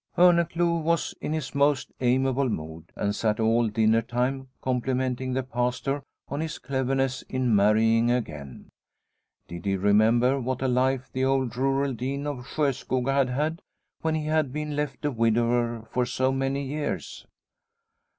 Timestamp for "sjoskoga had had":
12.47-13.61